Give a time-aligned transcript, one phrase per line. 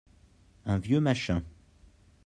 [0.65, 1.43] un vieux machin.